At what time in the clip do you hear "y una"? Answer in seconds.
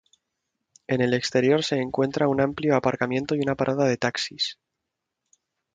3.35-3.53